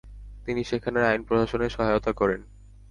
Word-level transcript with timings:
তিনি 0.45 0.61
সেখানের 0.63 1.03
আইন 1.03 1.21
প্রশাসনে 1.23 1.67
সহায়তা 1.69 2.11
করেন। 2.13 2.41